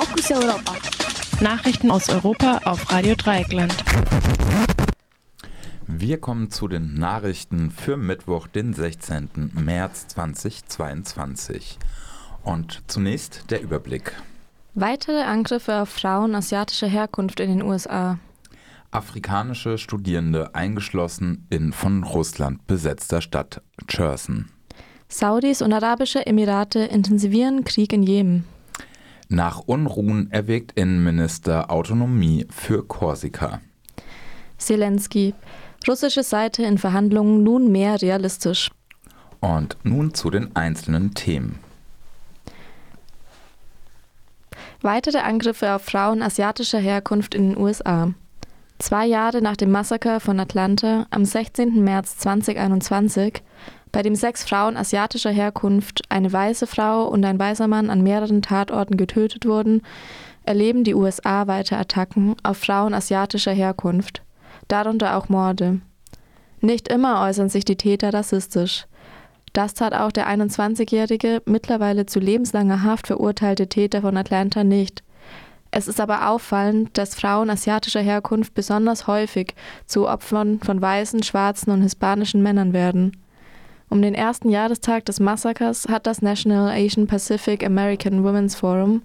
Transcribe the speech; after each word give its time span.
Fokus 0.00 0.30
Europa. 0.30 0.76
Nachrichten 1.42 1.90
aus 1.90 2.08
Europa 2.08 2.62
auf 2.64 2.90
Radio 2.90 3.14
Dreieckland. 3.14 3.74
Wir 5.86 6.18
kommen 6.18 6.50
zu 6.50 6.68
den 6.68 6.94
Nachrichten 6.94 7.70
für 7.70 7.98
Mittwoch, 7.98 8.46
den 8.46 8.72
16. 8.72 9.50
März 9.52 10.08
2022. 10.08 11.78
Und 12.44 12.82
zunächst 12.86 13.50
der 13.50 13.60
Überblick. 13.60 14.14
Weitere 14.72 15.20
Angriffe 15.20 15.82
auf 15.82 15.90
Frauen 15.90 16.34
asiatischer 16.34 16.88
Herkunft 16.88 17.38
in 17.38 17.58
den 17.58 17.62
USA. 17.62 18.18
Afrikanische 18.92 19.76
Studierende 19.76 20.54
eingeschlossen 20.54 21.46
in 21.50 21.74
von 21.74 22.04
Russland 22.04 22.66
besetzter 22.66 23.20
Stadt 23.20 23.60
Cherson. 23.86 24.48
Saudis 25.08 25.60
und 25.60 25.74
Arabische 25.74 26.24
Emirate 26.26 26.78
intensivieren 26.78 27.64
Krieg 27.64 27.92
in 27.92 28.02
Jemen. 28.02 28.46
Nach 29.32 29.60
Unruhen 29.60 30.28
erwägt 30.32 30.72
Innenminister 30.72 31.70
Autonomie 31.70 32.48
für 32.50 32.84
Korsika. 32.84 33.60
Zelensky. 34.58 35.34
Russische 35.86 36.24
Seite 36.24 36.64
in 36.64 36.78
Verhandlungen 36.78 37.44
nun 37.44 37.70
mehr 37.70 38.02
realistisch. 38.02 38.72
Und 39.38 39.76
nun 39.84 40.14
zu 40.14 40.30
den 40.30 40.54
einzelnen 40.56 41.14
Themen. 41.14 41.60
Weitere 44.82 45.18
Angriffe 45.18 45.76
auf 45.76 45.82
Frauen 45.82 46.22
asiatischer 46.22 46.80
Herkunft 46.80 47.36
in 47.36 47.50
den 47.50 47.56
USA. 47.56 48.12
Zwei 48.80 49.06
Jahre 49.06 49.42
nach 49.42 49.56
dem 49.56 49.70
Massaker 49.70 50.18
von 50.18 50.40
Atlanta 50.40 51.06
am 51.10 51.24
16. 51.24 51.84
März 51.84 52.18
2021, 52.18 53.44
bei 53.92 54.02
dem 54.02 54.14
sechs 54.14 54.44
Frauen 54.44 54.76
asiatischer 54.76 55.30
Herkunft, 55.30 56.02
eine 56.08 56.32
weiße 56.32 56.66
Frau 56.66 57.06
und 57.06 57.24
ein 57.24 57.38
weißer 57.38 57.68
Mann 57.68 57.90
an 57.90 58.02
mehreren 58.02 58.42
Tatorten 58.42 58.96
getötet 58.96 59.46
wurden, 59.46 59.82
erleben 60.44 60.84
die 60.84 60.94
USA 60.94 61.46
weiter 61.46 61.78
Attacken 61.78 62.34
auf 62.42 62.58
Frauen 62.58 62.94
asiatischer 62.94 63.52
Herkunft, 63.52 64.22
darunter 64.68 65.16
auch 65.16 65.28
Morde. 65.28 65.80
Nicht 66.60 66.88
immer 66.88 67.22
äußern 67.22 67.48
sich 67.48 67.64
die 67.64 67.76
Täter 67.76 68.12
rassistisch. 68.12 68.86
Das 69.52 69.74
tat 69.74 69.94
auch 69.94 70.12
der 70.12 70.28
21-jährige, 70.28 71.42
mittlerweile 71.44 72.06
zu 72.06 72.20
lebenslanger 72.20 72.82
Haft 72.82 73.08
verurteilte 73.08 73.68
Täter 73.68 74.02
von 74.02 74.16
Atlanta 74.16 74.62
nicht. 74.62 75.02
Es 75.72 75.88
ist 75.88 76.00
aber 76.00 76.28
auffallend, 76.28 76.96
dass 76.98 77.14
Frauen 77.14 77.50
asiatischer 77.50 78.00
Herkunft 78.00 78.54
besonders 78.54 79.06
häufig 79.06 79.54
zu 79.86 80.08
Opfern 80.08 80.60
von 80.60 80.80
weißen, 80.80 81.22
schwarzen 81.22 81.70
und 81.70 81.82
hispanischen 81.82 82.42
Männern 82.42 82.72
werden. 82.72 83.16
Um 83.90 84.02
den 84.02 84.14
ersten 84.14 84.50
Jahrestag 84.50 85.04
des 85.04 85.18
Massakers 85.18 85.88
hat 85.88 86.06
das 86.06 86.22
National 86.22 86.70
Asian 86.70 87.08
Pacific 87.08 87.66
American 87.66 88.24
Women's 88.24 88.54
Forum, 88.54 89.02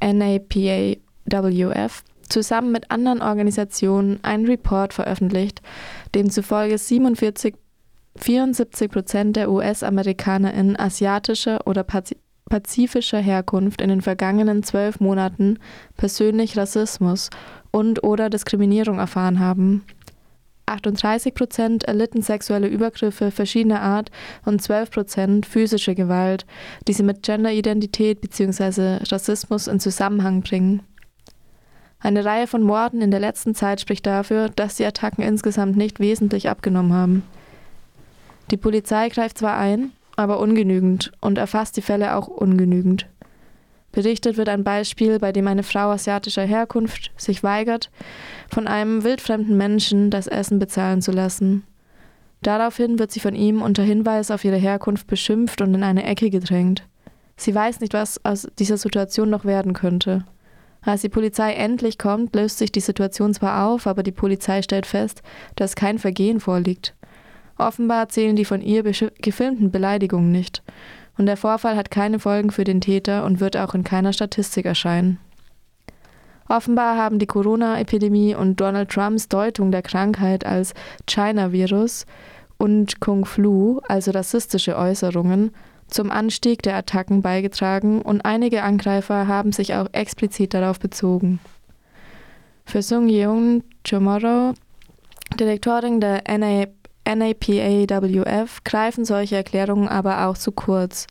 NAPAWF, 0.00 2.04
zusammen 2.28 2.70
mit 2.70 2.92
anderen 2.92 3.20
Organisationen 3.20 4.20
einen 4.22 4.46
Report 4.46 4.94
veröffentlicht, 4.94 5.60
demzufolge 6.14 6.78
47 6.78 7.56
74 8.18 8.90
Prozent 8.90 9.36
der 9.36 9.50
US-AmerikanerInnen 9.50 10.78
asiatischer 10.78 11.66
oder 11.66 11.84
pazifischer 12.48 13.18
Herkunft 13.18 13.80
in 13.80 13.88
den 13.88 14.02
vergangenen 14.02 14.62
zwölf 14.62 15.00
Monaten 15.00 15.58
persönlich 15.96 16.56
Rassismus 16.56 17.28
und 17.72 18.04
oder 18.04 18.30
Diskriminierung 18.30 18.98
erfahren 18.98 19.40
haben. 19.40 19.84
38 20.66 21.34
Prozent 21.34 21.84
erlitten 21.84 22.22
sexuelle 22.22 22.66
Übergriffe 22.66 23.30
verschiedener 23.30 23.80
Art 23.82 24.10
und 24.44 24.60
12 24.60 24.90
Prozent 24.90 25.46
physische 25.46 25.94
Gewalt, 25.94 26.44
die 26.88 26.92
sie 26.92 27.04
mit 27.04 27.22
Genderidentität 27.22 28.20
bzw. 28.20 28.98
Rassismus 29.10 29.68
in 29.68 29.80
Zusammenhang 29.80 30.42
bringen. 30.42 30.82
Eine 32.00 32.24
Reihe 32.24 32.46
von 32.46 32.62
Morden 32.62 33.00
in 33.00 33.10
der 33.10 33.20
letzten 33.20 33.54
Zeit 33.54 33.80
spricht 33.80 34.06
dafür, 34.06 34.48
dass 34.48 34.76
die 34.76 34.84
Attacken 34.84 35.22
insgesamt 35.22 35.76
nicht 35.76 35.98
wesentlich 35.98 36.48
abgenommen 36.48 36.92
haben. 36.92 37.22
Die 38.50 38.56
Polizei 38.56 39.08
greift 39.08 39.38
zwar 39.38 39.56
ein, 39.56 39.92
aber 40.14 40.38
ungenügend 40.38 41.12
und 41.20 41.38
erfasst 41.38 41.76
die 41.76 41.82
Fälle 41.82 42.14
auch 42.16 42.28
ungenügend. 42.28 43.06
Berichtet 43.96 44.36
wird 44.36 44.50
ein 44.50 44.62
Beispiel, 44.62 45.18
bei 45.18 45.32
dem 45.32 45.48
eine 45.48 45.62
Frau 45.62 45.88
asiatischer 45.88 46.42
Herkunft 46.42 47.12
sich 47.16 47.42
weigert, 47.42 47.90
von 48.46 48.66
einem 48.66 49.04
wildfremden 49.04 49.56
Menschen 49.56 50.10
das 50.10 50.26
Essen 50.26 50.58
bezahlen 50.58 51.00
zu 51.00 51.12
lassen. 51.12 51.64
Daraufhin 52.42 52.98
wird 52.98 53.10
sie 53.10 53.20
von 53.20 53.34
ihm 53.34 53.62
unter 53.62 53.82
Hinweis 53.82 54.30
auf 54.30 54.44
ihre 54.44 54.58
Herkunft 54.58 55.06
beschimpft 55.06 55.62
und 55.62 55.72
in 55.72 55.82
eine 55.82 56.04
Ecke 56.04 56.28
gedrängt. 56.28 56.86
Sie 57.38 57.54
weiß 57.54 57.80
nicht, 57.80 57.94
was 57.94 58.22
aus 58.22 58.46
dieser 58.58 58.76
Situation 58.76 59.30
noch 59.30 59.46
werden 59.46 59.72
könnte. 59.72 60.26
Als 60.82 61.00
die 61.00 61.08
Polizei 61.08 61.54
endlich 61.54 61.96
kommt, 61.96 62.36
löst 62.36 62.58
sich 62.58 62.70
die 62.70 62.80
Situation 62.80 63.32
zwar 63.32 63.66
auf, 63.66 63.86
aber 63.86 64.02
die 64.02 64.12
Polizei 64.12 64.60
stellt 64.60 64.84
fest, 64.84 65.22
dass 65.54 65.74
kein 65.74 65.98
Vergehen 65.98 66.38
vorliegt. 66.38 66.94
Offenbar 67.56 68.10
zählen 68.10 68.36
die 68.36 68.44
von 68.44 68.60
ihr 68.60 68.82
gefilmten 68.82 69.70
Beleidigungen 69.70 70.30
nicht. 70.30 70.62
Und 71.18 71.26
der 71.26 71.36
Vorfall 71.36 71.76
hat 71.76 71.90
keine 71.90 72.18
Folgen 72.18 72.50
für 72.50 72.64
den 72.64 72.80
Täter 72.80 73.24
und 73.24 73.40
wird 73.40 73.56
auch 73.56 73.74
in 73.74 73.84
keiner 73.84 74.12
Statistik 74.12 74.66
erscheinen. 74.66 75.18
Offenbar 76.48 76.96
haben 76.96 77.18
die 77.18 77.26
Corona-Epidemie 77.26 78.34
und 78.34 78.60
Donald 78.60 78.90
Trumps 78.90 79.28
Deutung 79.28 79.72
der 79.72 79.82
Krankheit 79.82 80.46
als 80.46 80.74
China-Virus 81.06 82.06
und 82.58 83.00
Kung 83.00 83.24
Flu, 83.24 83.80
also 83.88 84.12
rassistische 84.12 84.76
Äußerungen, 84.76 85.52
zum 85.88 86.10
Anstieg 86.10 86.62
der 86.62 86.76
Attacken 86.76 87.22
beigetragen 87.22 88.02
und 88.02 88.24
einige 88.24 88.62
Angreifer 88.62 89.28
haben 89.28 89.52
sich 89.52 89.74
auch 89.74 89.86
explizit 89.92 90.54
darauf 90.54 90.80
bezogen. 90.80 91.38
Für 92.64 92.82
Sung 92.82 93.08
Yeon 93.08 93.62
Chamorro, 93.86 94.54
Direktorin 95.38 96.00
der 96.00 96.22
NA 96.26 96.66
NAPAWF 97.06 98.64
greifen 98.64 99.04
solche 99.04 99.36
Erklärungen 99.36 99.88
aber 99.88 100.26
auch 100.26 100.36
zu 100.36 100.52
kurz. 100.52 101.06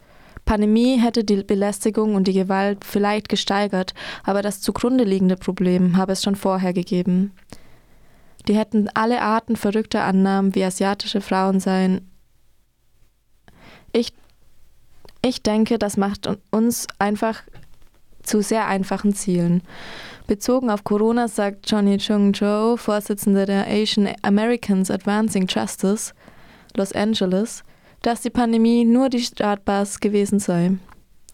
Pandemie 0.45 0.99
hätte 0.99 1.23
die 1.23 1.43
Belästigung 1.43 2.15
und 2.15 2.27
die 2.27 2.33
Gewalt 2.33 2.85
vielleicht 2.85 3.29
gesteigert, 3.29 3.93
aber 4.23 4.41
das 4.41 4.61
zugrunde 4.61 5.03
liegende 5.03 5.37
Problem 5.37 5.97
habe 5.97 6.13
es 6.13 6.21
schon 6.21 6.35
vorher 6.35 6.73
gegeben. 6.73 7.33
Die 8.47 8.55
hätten 8.55 8.89
alle 8.93 9.21
Arten 9.21 9.55
verrückter 9.55 10.03
Annahmen, 10.03 10.53
wie 10.53 10.63
asiatische 10.63 11.21
Frauen 11.21 11.59
seien. 11.59 12.11
Ich, 13.91 14.13
ich 15.23 15.41
denke, 15.41 15.79
das 15.79 15.97
macht 15.97 16.29
uns 16.51 16.87
einfach 16.99 17.41
zu 18.25 18.41
sehr 18.41 18.67
einfachen 18.67 19.13
Zielen. 19.13 19.61
Bezogen 20.27 20.69
auf 20.69 20.83
Corona 20.83 21.27
sagt 21.27 21.69
Johnny 21.69 21.97
Chung 21.97 22.33
Cho, 22.33 22.77
Vorsitzender 22.77 23.45
der 23.45 23.67
Asian 23.67 24.09
Americans 24.23 24.89
Advancing 24.89 25.47
Justice 25.47 26.13
Los 26.75 26.91
Angeles, 26.91 27.63
dass 28.01 28.21
die 28.21 28.29
Pandemie 28.29 28.85
nur 28.85 29.09
die 29.09 29.21
Startbars 29.21 29.99
gewesen 29.99 30.39
sei. 30.39 30.73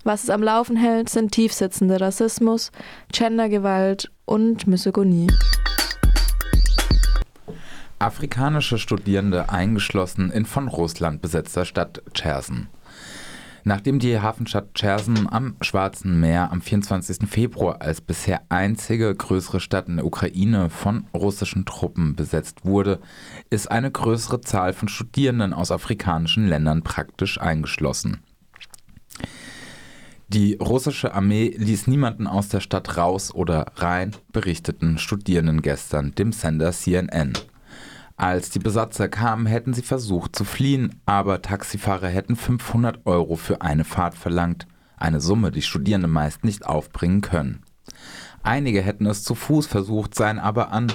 Was 0.04 0.24
es 0.24 0.30
am 0.30 0.42
Laufen 0.42 0.78
hält, 0.78 1.10
sind 1.10 1.32
tiefsitzende 1.32 2.02
Rassismus, 2.02 2.72
Gendergewalt 3.14 4.12
und 4.26 4.68
Misogonie. 4.68 5.28
Afrikanische 8.00 8.80
Studierende 8.80 9.50
eingeschlossen 9.50 10.32
in 10.32 10.46
von 10.46 10.68
Russland 10.68 11.22
besetzter 11.22 11.66
Stadt 11.66 12.02
Cherson. 12.14 12.68
Nachdem 13.64 14.00
die 14.00 14.20
Hafenstadt 14.20 14.74
Cherson 14.74 15.28
am 15.30 15.56
Schwarzen 15.62 16.20
Meer 16.20 16.52
am 16.52 16.62
24. 16.62 17.30
Februar 17.30 17.82
als 17.82 18.02
bisher 18.02 18.42
einzige 18.50 19.14
größere 19.14 19.60
Stadt 19.60 19.88
in 19.88 19.98
der 19.98 20.06
Ukraine 20.06 20.70
von 20.70 21.06
russischen 21.14 21.66
Truppen 21.66 22.16
besetzt 22.16 22.66
wurde, 22.66 23.00
ist 23.50 23.70
eine 23.70 23.92
größere 23.92 24.42
Zahl 24.42 24.74
von 24.74 24.88
Studierenden 24.88 25.54
aus 25.54 25.72
afrikanischen 25.72 26.48
Ländern 26.48 26.82
praktisch 26.82 27.40
eingeschlossen. 27.40 28.22
Die 30.28 30.56
russische 30.56 31.14
Armee 31.14 31.54
ließ 31.58 31.88
niemanden 31.88 32.26
aus 32.26 32.48
der 32.48 32.62
Stadt 32.62 32.98
raus 32.98 33.36
oder 33.36 33.66
rein, 33.76 34.16
berichteten 34.32 34.98
Studierenden 34.98 35.62
gestern 35.62 36.16
dem 36.16 36.32
Sender 36.32 36.72
CNN. 36.72 37.34
Als 38.22 38.52
die 38.52 38.60
Besatzer 38.60 39.08
kamen, 39.08 39.48
hätten 39.48 39.74
sie 39.74 39.82
versucht 39.82 40.36
zu 40.36 40.44
fliehen, 40.44 41.02
aber 41.08 41.42
Taxifahrer 41.42 42.08
hätten 42.08 42.36
500 42.36 43.04
Euro 43.08 43.36
für 43.36 43.64
eine 43.64 43.84
Fahrt 43.84 44.14
verlangt, 44.14 44.68
eine 44.96 45.20
Summe, 45.20 45.50
die 45.50 45.64
Studierende 45.64 46.08
meist 46.08 46.44
nicht 46.44 46.64
aufbringen 46.64 47.22
können. 47.22 47.64
Einige 48.44 48.84
hätten 48.84 49.08
es 49.08 49.24
zu 49.24 49.34
Fuß 49.34 49.66
versucht, 49.66 50.14
seien 50.14 50.38
aber 50.38 50.72
an 50.72 50.94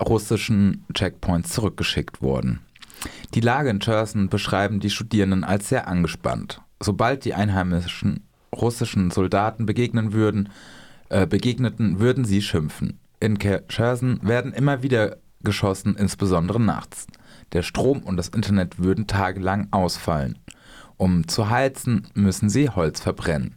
russischen 0.00 0.84
Checkpoints 0.94 1.52
zurückgeschickt 1.54 2.22
worden. 2.22 2.60
Die 3.34 3.40
Lage 3.40 3.70
in 3.70 3.80
Cherson 3.80 4.28
beschreiben 4.28 4.78
die 4.78 4.90
Studierenden 4.90 5.42
als 5.42 5.68
sehr 5.68 5.88
angespannt. 5.88 6.60
Sobald 6.78 7.24
die 7.24 7.34
einheimischen 7.34 8.22
russischen 8.54 9.10
Soldaten 9.10 9.66
begegnen 9.66 10.12
würden, 10.12 10.50
äh, 11.08 11.26
begegneten, 11.26 11.98
würden 11.98 12.24
sie 12.24 12.42
schimpfen. 12.42 13.00
In 13.18 13.40
Cherson 13.40 14.20
werden 14.22 14.52
immer 14.52 14.84
wieder 14.84 15.16
geschossen, 15.42 15.96
insbesondere 15.96 16.60
nachts. 16.60 17.06
Der 17.52 17.62
Strom 17.62 18.00
und 18.00 18.16
das 18.16 18.28
Internet 18.28 18.78
würden 18.78 19.06
tagelang 19.06 19.68
ausfallen. 19.70 20.38
Um 20.96 21.28
zu 21.28 21.48
heizen, 21.48 22.08
müssen 22.14 22.50
sie 22.50 22.68
Holz 22.68 23.00
verbrennen. 23.00 23.54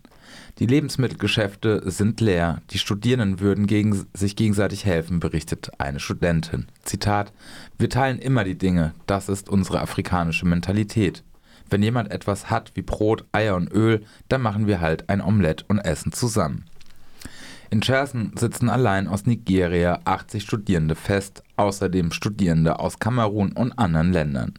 Die 0.59 0.67
Lebensmittelgeschäfte 0.67 1.89
sind 1.89 2.21
leer, 2.21 2.61
die 2.69 2.77
Studierenden 2.77 3.39
würden 3.39 3.67
gegen, 3.67 4.05
sich 4.13 4.35
gegenseitig 4.35 4.85
helfen, 4.85 5.19
berichtet 5.19 5.71
eine 5.79 5.99
Studentin. 5.99 6.67
Zitat: 6.83 7.33
Wir 7.77 7.89
teilen 7.89 8.19
immer 8.19 8.43
die 8.43 8.57
Dinge, 8.57 8.93
das 9.07 9.27
ist 9.27 9.49
unsere 9.49 9.81
afrikanische 9.81 10.45
Mentalität. 10.45 11.23
Wenn 11.69 11.81
jemand 11.81 12.11
etwas 12.11 12.49
hat 12.49 12.73
wie 12.75 12.81
Brot, 12.81 13.25
Eier 13.31 13.55
und 13.55 13.71
Öl, 13.71 14.03
dann 14.27 14.41
machen 14.41 14.67
wir 14.67 14.81
halt 14.81 15.09
ein 15.09 15.21
Omelett 15.21 15.65
und 15.67 15.79
essen 15.79 16.11
zusammen. 16.11 16.65
In 17.69 17.79
Cherson 17.79 18.33
sitzen 18.37 18.69
allein 18.69 19.07
aus 19.07 19.25
Nigeria 19.25 20.01
80 20.03 20.43
Studierende 20.43 20.95
fest, 20.95 21.41
außerdem 21.61 22.11
Studierende 22.11 22.79
aus 22.79 22.99
Kamerun 22.99 23.51
und 23.53 23.77
anderen 23.77 24.11
Ländern. 24.11 24.53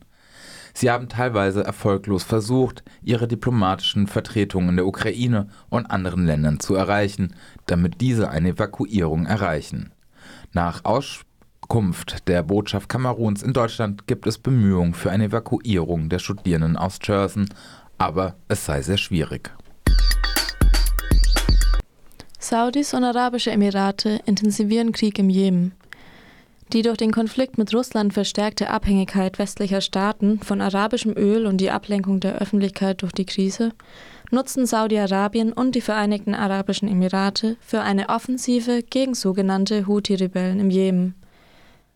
Sie 0.75 0.91
haben 0.91 1.09
teilweise 1.09 1.65
erfolglos 1.65 2.23
versucht, 2.23 2.83
ihre 3.03 3.29
diplomatischen 3.29 4.07
Vertretungen 4.07 4.71
in 4.71 4.77
der 4.77 4.87
Ukraine 4.87 5.49
und 5.69 5.91
anderen 5.91 6.27
Ländern 6.27 6.61
zu 6.61 6.75
erreichen, 6.75 7.35
damit 7.67 8.01
diese 8.01 8.31
eine 8.31 8.51
Evakuierung 8.51 9.27
erreichen. 9.27 9.93
Nach 10.53 10.85
Auskunft 10.85 12.27
der 12.29 12.43
Botschaft 12.43 12.89
Kameruns 12.89 13.43
in 13.43 13.53
Deutschland 13.53 14.07
gibt 14.07 14.27
es 14.27 14.39
Bemühungen 14.39 14.95
für 14.95 15.11
eine 15.11 15.25
Evakuierung 15.25 16.09
der 16.09 16.21
Studierenden 16.21 16.77
aus 16.77 16.99
Cherson, 16.99 17.49
aber 17.99 18.37
es 18.49 18.65
sei 18.65 18.81
sehr 18.83 18.97
schwierig. 18.97 19.51
Saudis 22.39 22.93
und 22.93 23.05
Arabische 23.05 23.53
Emirate 23.53 24.21
intensivieren 24.27 24.91
Krieg 24.93 25.19
im 25.19 25.31
Jemen. 25.31 25.73
Die 26.73 26.81
durch 26.81 26.97
den 26.97 27.13
Konflikt 27.13 27.59
mit 27.59 27.75
Russland 27.75 28.15
verstärkte 28.15 28.71
Abhängigkeit 28.71 29.39
westlicher 29.39 29.83
Staaten 29.83 30.41
von 30.41 30.63
arabischem 30.63 31.13
Öl 31.15 31.47
und 31.47 31.59
die 31.59 31.71
Ablenkung 31.71 32.19
der 32.19 32.37
Öffentlichkeit 32.37 33.03
durch 33.03 33.13
die 33.13 33.27
Krise 33.27 33.73
nutzen 34.31 34.65
Saudi-Arabien 34.65 35.53
und 35.53 35.75
die 35.75 35.83
Vereinigten 35.83 36.35
Arabischen 36.35 36.89
Emirate 36.89 37.59
für 37.61 37.83
eine 37.83 38.09
Offensive 38.09 38.83
gegen 38.83 39.13
sogenannte 39.13 39.87
Houthi-Rebellen 39.87 40.61
im 40.61 40.71
Jemen. 40.71 41.15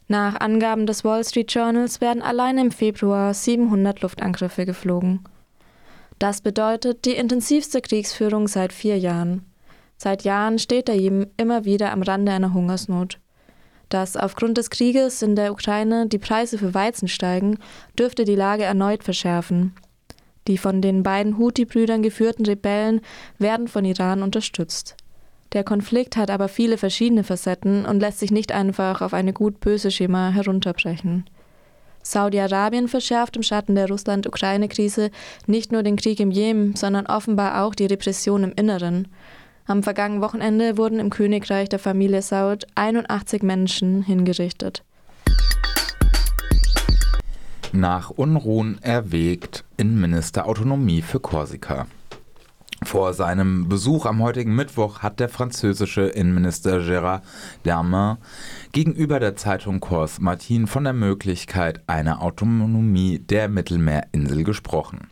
Nach 0.09 0.39
Angaben 0.39 0.85
des 0.85 1.03
Wall 1.05 1.25
Street 1.25 1.51
Journals 1.51 2.03
werden 2.03 2.21
allein 2.21 2.59
im 2.59 2.71
Februar 2.71 3.33
700 3.33 4.03
Luftangriffe 4.03 4.67
geflogen. 4.67 5.21
Das 6.19 6.43
bedeutet 6.43 7.07
die 7.07 7.17
intensivste 7.17 7.81
Kriegsführung 7.81 8.47
seit 8.47 8.75
vier 8.75 8.99
Jahren. 8.99 9.47
Seit 9.97 10.25
Jahren 10.25 10.59
steht 10.59 10.89
der 10.89 10.97
Jemen 10.97 11.29
immer 11.39 11.65
wieder 11.65 11.93
am 11.93 12.03
Rande 12.03 12.33
einer 12.33 12.53
Hungersnot. 12.53 13.19
Dass 13.89 14.17
aufgrund 14.17 14.59
des 14.59 14.71
Krieges 14.71 15.23
in 15.23 15.37
der 15.37 15.53
Ukraine 15.53 16.07
die 16.09 16.19
Preise 16.19 16.59
für 16.59 16.75
Weizen 16.75 17.09
steigen, 17.09 17.59
dürfte 17.99 18.25
die 18.25 18.35
Lage 18.35 18.65
erneut 18.65 19.05
verschärfen. 19.05 19.75
Die 20.49 20.59
von 20.59 20.81
den 20.81 21.03
beiden 21.03 21.39
Houthi-Brüdern 21.39 22.03
geführten 22.03 22.45
Rebellen 22.47 23.01
werden 23.39 23.69
von 23.69 23.85
Iran 23.85 24.23
unterstützt. 24.23 24.97
Der 25.53 25.65
Konflikt 25.65 26.17
hat 26.17 26.31
aber 26.31 26.49
viele 26.49 26.77
verschiedene 26.79 27.25
Facetten 27.25 27.87
und 27.87 28.01
lässt 28.01 28.19
sich 28.19 28.31
nicht 28.31 28.53
einfach 28.53 29.01
auf 29.01 29.15
eine 29.15 29.33
gut-böse 29.33 29.91
Schema 29.91 30.31
herunterbrechen. 30.31 31.25
Saudi-Arabien 32.03 32.87
verschärft 32.87 33.37
im 33.37 33.43
Schatten 33.43 33.75
der 33.75 33.89
Russland-Ukraine-Krise 33.89 35.11
nicht 35.47 35.73
nur 35.73 35.83
den 35.83 35.97
Krieg 35.97 36.21
im 36.21 36.31
Jemen, 36.31 36.77
sondern 36.77 37.07
offenbar 37.07 37.65
auch 37.65 37.75
die 37.75 37.87
Repression 37.87 38.45
im 38.45 38.53
Inneren. 38.55 39.09
Am 39.69 39.83
vergangenen 39.83 40.23
Wochenende 40.23 40.79
wurden 40.79 41.01
im 41.01 41.11
Königreich 41.11 41.69
der 41.69 41.81
Familie 41.81 42.23
Saud 42.23 42.67
81 42.77 43.43
Menschen 43.43 44.03
hingerichtet. 44.03 44.85
Nach 47.73 48.11
Unruhen 48.11 48.79
erwägt 48.81 49.65
Innenminister 49.77 50.47
Autonomie 50.47 51.03
für 51.03 51.19
Korsika. 51.19 51.87
Vor 52.85 53.13
seinem 53.13 53.69
Besuch 53.69 54.07
am 54.07 54.23
heutigen 54.23 54.55
Mittwoch 54.55 55.01
hat 55.01 55.19
der 55.19 55.29
französische 55.29 56.03
Innenminister 56.03 56.79
Gérard 56.79 57.23
Darmanin 57.65 58.19
gegenüber 58.71 59.19
der 59.19 59.35
Zeitung 59.35 59.81
Corse 59.81 60.23
Martin 60.23 60.69
von 60.69 60.85
der 60.85 60.93
Möglichkeit 60.93 61.83
einer 61.89 62.23
Autonomie 62.23 63.19
der 63.19 63.49
Mittelmeerinsel 63.49 64.45
gesprochen. 64.45 65.09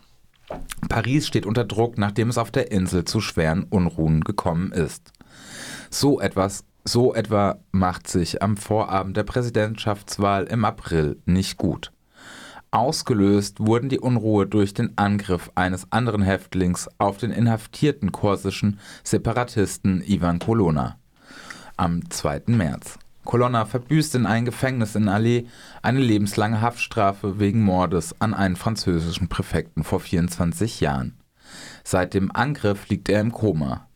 Paris 0.89 1.27
steht 1.27 1.47
unter 1.47 1.65
Druck, 1.65 1.99
nachdem 1.99 2.29
es 2.29 2.39
auf 2.39 2.51
der 2.51 2.71
Insel 2.71 3.05
zu 3.05 3.21
schweren 3.21 3.65
Unruhen 3.65 4.23
gekommen 4.23 4.73
ist. 4.73 5.13
So 5.91 6.21
etwas 6.21 6.65
so 6.87 7.15
etwa 7.15 7.59
macht 7.73 8.09
sich 8.09 8.43
am 8.43 8.59
Vorabend 8.59 9.17
der 9.17 9.25
Präsidentschaftswahl 9.25 10.45
im 10.45 10.67
April 10.67 11.17
nicht 11.25 11.57
gut. 11.57 11.93
Ausgelöst 12.71 13.61
wurden 13.61 13.89
die 13.89 14.01
Unruhe 14.01 14.47
durch 14.47 14.75
den 14.75 14.99
Angriff 14.99 15.51
eines 15.55 15.91
anderen 15.93 16.23
Häftlings 16.23 16.89
auf 16.99 17.19
den 17.19 17.31
inhaftierten 17.31 18.13
korsischen 18.13 18.81
Separatisten 19.03 20.03
Ivan 20.07 20.41
Kolona 20.41 20.99
am 21.77 22.11
2. 22.11 22.43
März. 22.49 22.99
Colonna 23.25 23.65
verbüßt 23.65 24.15
in 24.15 24.27
ein 24.27 24.45
Gefängnis 24.45 24.95
in 24.95 25.09
Alais 25.09 25.45
eine 25.83 26.01
lebenslange 26.01 26.61
Haftstrafe 26.61 27.39
wegen 27.39 27.63
Mordes 27.63 28.15
an 28.21 28.35
einen 28.35 28.57
französischen 28.57 29.29
Präfekten 29.29 29.85
vor 29.85 30.01
24 30.01 30.81
Jahren. 30.81 31.19
Seit 31.83 32.15
dem 32.15 32.35
Angriff 32.35 32.89
liegt 32.89 33.09
er 33.09 33.21
im 33.21 33.33
Koma. 33.33 33.89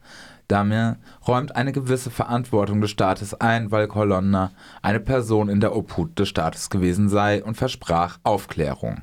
Damir 0.48 0.96
räumt 1.26 1.56
eine 1.56 1.72
gewisse 1.72 2.10
Verantwortung 2.10 2.80
des 2.80 2.90
Staates 2.90 3.34
ein, 3.34 3.70
weil 3.70 3.86
Colonna 3.86 4.50
eine 4.80 5.00
Person 5.00 5.50
in 5.50 5.60
der 5.60 5.76
Obhut 5.76 6.18
des 6.18 6.28
Staates 6.30 6.70
gewesen 6.70 7.10
sei 7.10 7.44
und 7.44 7.56
versprach 7.56 8.18
Aufklärung. 8.24 9.02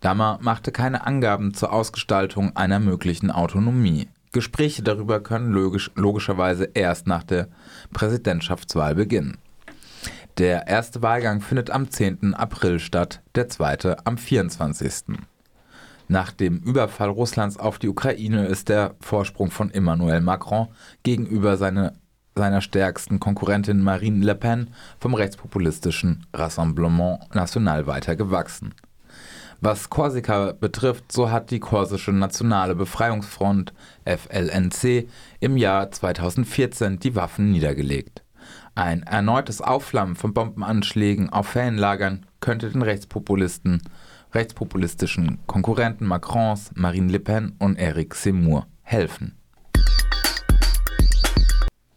Dammer 0.00 0.38
machte 0.40 0.70
keine 0.70 1.04
Angaben 1.04 1.54
zur 1.54 1.72
Ausgestaltung 1.72 2.54
einer 2.54 2.78
möglichen 2.78 3.32
Autonomie. 3.32 4.08
Gespräche 4.32 4.82
darüber 4.82 5.20
können 5.20 5.52
logisch, 5.52 5.90
logischerweise 5.96 6.70
erst 6.74 7.06
nach 7.06 7.24
der 7.24 7.48
Präsidentschaftswahl 7.92 8.94
beginnen. 8.94 9.38
Der 10.38 10.66
erste 10.66 11.00
Wahlgang 11.00 11.40
findet 11.40 11.70
am 11.70 11.90
10. 11.90 12.34
April 12.34 12.78
statt, 12.78 13.22
der 13.34 13.48
zweite 13.48 14.04
am 14.04 14.18
24. 14.18 15.16
Nach 16.08 16.30
dem 16.30 16.58
Überfall 16.58 17.08
Russlands 17.08 17.56
auf 17.56 17.78
die 17.78 17.88
Ukraine 17.88 18.44
ist 18.44 18.68
der 18.68 18.96
Vorsprung 19.00 19.50
von 19.50 19.72
Emmanuel 19.72 20.20
Macron 20.20 20.68
gegenüber 21.04 21.56
seine, 21.56 21.94
seiner 22.34 22.60
stärksten 22.60 23.18
Konkurrentin 23.18 23.80
Marine 23.80 24.22
Le 24.22 24.34
Pen 24.34 24.74
vom 25.00 25.14
rechtspopulistischen 25.14 26.26
Rassemblement 26.34 27.34
National 27.34 27.86
weiter 27.86 28.14
gewachsen. 28.14 28.74
Was 29.62 29.88
Korsika 29.88 30.52
betrifft, 30.52 31.12
so 31.12 31.30
hat 31.30 31.50
die 31.50 31.60
korsische 31.60 32.12
Nationale 32.12 32.74
Befreiungsfront 32.74 33.72
FLNC 34.04 35.08
im 35.40 35.56
Jahr 35.56 35.90
2014 35.90 36.98
die 36.98 37.16
Waffen 37.16 37.52
niedergelegt. 37.52 38.25
Ein 38.78 39.04
erneutes 39.04 39.62
Aufflammen 39.62 40.16
von 40.16 40.34
Bombenanschlägen 40.34 41.30
auf 41.30 41.46
Fanlagern 41.46 42.26
könnte 42.40 42.68
den 42.68 42.82
Rechtspopulisten, 42.82 43.80
rechtspopulistischen 44.34 45.38
Konkurrenten 45.46 46.04
Macrons, 46.04 46.72
Marine 46.74 47.10
Le 47.10 47.18
Pen 47.18 47.56
und 47.58 47.76
Eric 47.76 48.14
Seymour 48.14 48.66
helfen. 48.82 49.34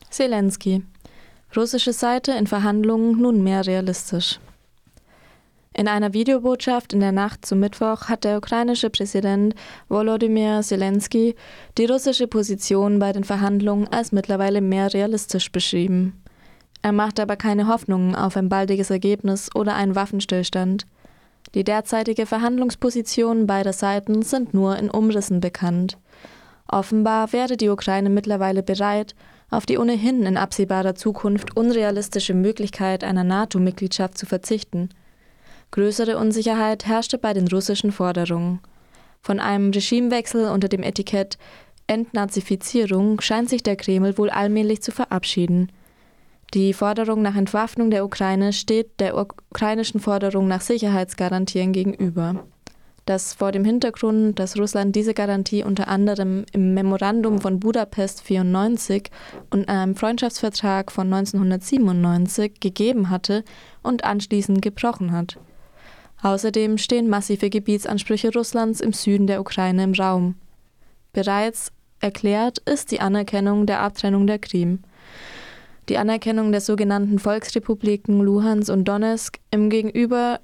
Zelensky. 0.10 0.86
Russische 1.54 1.92
Seite 1.92 2.32
in 2.32 2.48
Verhandlungen 2.48 3.22
nunmehr 3.22 3.68
realistisch. 3.68 4.40
In 5.74 5.90
einer 5.90 6.14
Videobotschaft 6.14 6.94
in 6.94 7.02
der 7.02 7.12
Nacht 7.12 7.46
zum 7.46 7.60
Mittwoch 7.60 8.08
hat 8.08 8.24
der 8.24 8.38
ukrainische 8.38 8.90
Präsident 8.90 9.54
Volodymyr 9.90 10.62
Zelensky 10.62 11.36
die 11.78 11.86
russische 11.86 12.28
Position 12.28 13.00
bei 13.00 13.12
den 13.12 13.26
Verhandlungen 13.26 13.90
als 13.90 14.14
mittlerweile 14.14 14.62
mehr 14.62 14.94
realistisch 14.94 15.52
beschrieben. 15.52 16.19
Er 16.82 16.92
macht 16.92 17.20
aber 17.20 17.36
keine 17.36 17.68
Hoffnungen 17.68 18.16
auf 18.16 18.38
ein 18.38 18.50
baldiges 18.50 18.90
Ergebnis 18.90 19.50
oder 19.54 19.76
einen 19.76 19.96
Waffenstillstand. 19.96 20.86
Die 21.56 21.64
derzeitige 21.64 22.26
Verhandlungspositionen 22.26 23.48
beider 23.48 23.74
Seiten 23.74 24.22
sind 24.22 24.54
nur 24.54 24.78
in 24.78 24.90
Umrissen 24.90 25.40
bekannt. 25.40 25.98
Offenbar 26.68 27.34
werde 27.34 27.58
die 27.58 27.70
Ukraine 27.70 28.10
mittlerweile 28.10 28.62
bereit, 28.62 29.16
auf 29.50 29.66
die 29.66 29.80
ohnehin 29.80 30.24
in 30.24 30.38
absehbarer 30.38 30.94
Zukunft 30.94 31.58
unrealistische 31.58 32.36
Möglichkeit 32.36 33.04
einer 33.04 33.24
NATO-Mitgliedschaft 33.24 34.18
zu 34.18 34.28
verzichten. 34.28 34.90
Größere 35.72 36.18
Unsicherheit 36.18 36.86
herrschte 36.86 37.18
bei 37.18 37.34
den 37.34 37.48
russischen 37.48 37.92
Forderungen. 37.92 38.60
Von 39.22 39.40
einem 39.40 39.72
Regimewechsel 39.72 40.50
unter 40.50 40.68
dem 40.68 40.84
Etikett 40.84 41.38
Entnazifizierung 41.88 43.20
scheint 43.22 43.50
sich 43.50 43.64
der 43.64 43.76
Kreml 43.76 44.18
wohl 44.20 44.30
allmählich 44.30 44.84
zu 44.84 44.92
verabschieden. 44.92 45.72
Die 46.54 46.74
Forderung 46.74 47.22
nach 47.22 47.36
Entwaffnung 47.36 47.92
der 47.92 48.04
Ukraine 48.04 48.54
steht 48.54 49.00
der 49.00 49.16
ukrainischen 49.16 50.00
Forderung 50.00 50.48
nach 50.48 50.62
Sicherheitsgarantien 50.62 51.74
gegenüber. 51.74 52.44
Dass 53.06 53.34
vor 53.34 53.52
dem 53.52 53.64
Hintergrund, 53.64 54.40
dass 54.40 54.58
Russland 54.58 54.96
diese 54.96 55.14
Garantie 55.14 55.64
unter 55.64 55.88
anderem 55.88 56.46
im 56.52 56.74
Memorandum 56.74 57.40
von 57.40 57.60
Budapest 57.60 58.22
94 58.24 59.12
und 59.52 59.70
einem 59.70 59.96
Freundschaftsvertrag 59.96 60.92
von 60.92 61.14
1997 61.14 62.60
gegeben 62.60 63.12
hatte 63.12 63.44
und 63.84 64.04
anschließend 64.04 64.62
gebrochen 64.62 65.12
hat. 65.12 65.38
Außerdem 66.22 66.78
stehen 66.80 67.10
massive 67.10 67.50
Gebietsansprüche 67.50 68.34
Russlands 68.34 68.82
im 68.82 68.94
Süden 68.94 69.28
der 69.28 69.40
Ukraine 69.40 69.84
im 69.84 69.94
Raum. 69.94 70.36
Bereits 71.14 71.72
erklärt, 72.00 72.58
ist 72.60 72.92
die 72.92 73.02
Anerkennung 73.02 73.66
der 73.66 73.82
Abtrennung 73.82 74.26
der 74.26 74.40
Krim. 74.40 74.80
Die 75.90 75.98
Anerkennung 75.98 76.52
der 76.52 76.62
sogenannten 76.62 77.18
Volksrepubliken 77.18 78.22
Luhansk 78.22 78.72
und 78.72 78.86
Donetsk 78.88 79.40
im 79.50 79.72
Gegenüber, 79.72 80.40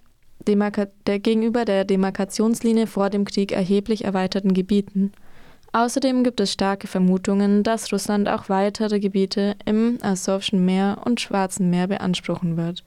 der 0.47 1.19
gegenüber 1.19 1.65
der 1.65 1.85
Demarkationslinie 1.85 2.87
vor 2.87 3.11
dem 3.11 3.25
Krieg 3.25 3.51
erheblich 3.51 4.05
erweiterten 4.05 4.55
Gebieten. 4.55 5.11
Außerdem 5.71 6.23
gibt 6.23 6.39
es 6.39 6.51
starke 6.51 6.87
Vermutungen, 6.87 7.61
dass 7.61 7.93
Russland 7.93 8.27
auch 8.27 8.49
weitere 8.49 8.99
Gebiete 8.99 9.55
im 9.65 9.99
Asowschen 10.01 10.65
Meer 10.65 11.01
und 11.05 11.21
Schwarzen 11.21 11.69
Meer 11.69 11.87
beanspruchen 11.87 12.57
wird. 12.57 12.83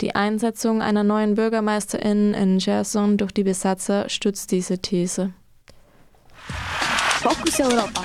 Die 0.00 0.14
Einsetzung 0.14 0.80
einer 0.80 1.04
neuen 1.04 1.34
Bürgermeisterin 1.34 2.32
in 2.32 2.58
Cherson 2.60 3.18
durch 3.18 3.32
die 3.32 3.44
Besatzer 3.44 4.08
stützt 4.08 4.52
diese 4.52 4.78
These. 4.78 5.34
Fokus 7.20 7.60
Europa. 7.60 8.04